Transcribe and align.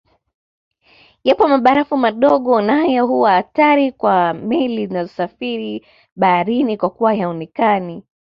Yapo 1.23 1.47
mabarafu 1.47 1.97
madogo 1.97 2.61
na 2.61 2.75
haya 2.77 3.01
huwa 3.01 3.31
hatari 3.31 3.91
kwa 3.91 4.33
meli 4.33 4.87
zinazosafiri 4.87 5.85
baharini 6.15 6.77
kwakuwa 6.77 7.11
hayaonekani 7.11 8.03